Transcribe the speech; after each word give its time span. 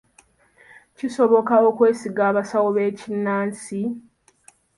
Kisoboka 0.97 1.55
okwesiga 1.69 2.21
abasawo 2.29 2.69
b'ekinnansi? 2.75 3.81